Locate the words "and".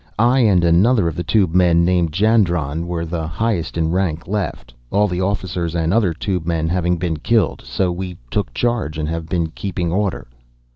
0.39-0.63, 5.75-5.93, 8.97-9.07